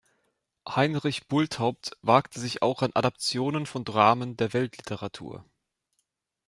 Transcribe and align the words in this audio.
Heinrich 0.67 1.27
Bulthaupt 1.27 1.91
wagte 2.01 2.39
sich 2.39 2.63
auch 2.63 2.81
an 2.81 2.89
Adaptionen 2.95 3.67
von 3.67 3.85
Dramen 3.85 4.35
der 4.35 4.51
Weltliteratur. 4.51 5.45